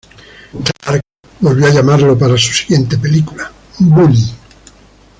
Clark 0.81 1.03
volvió 1.41 1.67
a 1.67 1.69
llamarlo 1.69 2.17
para 2.17 2.35
su 2.35 2.51
siguiente 2.51 2.97
película, 2.97 3.51
"Bully". 3.81 4.33